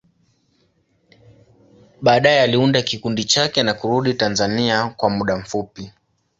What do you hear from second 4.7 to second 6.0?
kwa muda mfupi.